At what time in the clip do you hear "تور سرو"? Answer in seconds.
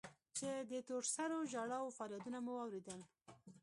0.87-1.39